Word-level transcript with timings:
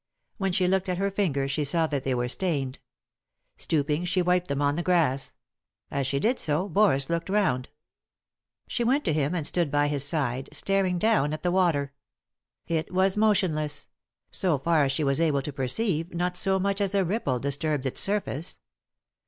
When 0.37 0.51
she 0.51 0.67
looked 0.67 0.89
at 0.89 0.97
her 0.97 1.11
fingers 1.11 1.51
she 1.51 1.63
saw 1.63 1.85
that 1.85 2.03
they 2.03 2.15
were 2.15 2.27
stained. 2.27 2.79
Stooping 3.57 4.05
she 4.05 4.23
wiped 4.23 4.47
them 4.47 4.59
on 4.59 4.75
the 4.75 4.81
grass. 4.81 5.35
As 5.91 6.07
she 6.07 6.19
did 6.19 6.39
so, 6.39 6.67
Boris 6.67 7.07
looked 7.07 7.29
round. 7.29 7.69
She 8.65 8.83
went 8.83 9.05
to 9.05 9.11
m 9.11 9.17
177 9.17 9.29
3i 9.29 9.29
9 9.29 9.29
iii^d 9.29 9.29
by 9.29 9.29
Google 9.29 9.29
THE 9.29 9.29
INTERRUPTED 9.29 9.29
KISS 9.29 9.29
him, 9.29 9.35
and 9.35 9.47
stood 9.47 9.71
by 9.71 9.87
his 9.89 10.07
side, 10.07 10.49
staring 10.53 10.97
down 10.97 11.33
at 11.33 11.43
the 11.43 11.51
water. 11.51 11.93
It 12.65 12.91
was 12.91 13.15
motionless; 13.17 13.89
so 14.31 14.57
far 14.57 14.83
as 14.85 14.91
she 14.91 15.03
was 15.03 15.21
able 15.21 15.41
to 15.43 15.53
perceive, 15.53 16.13
not 16.15 16.35
so 16.35 16.57
much 16.57 16.81
as 16.81 16.95
a 16.95 17.05
ripple 17.05 17.37
disturbed 17.37 17.85
its 17.85 18.01
surface. 18.01 18.57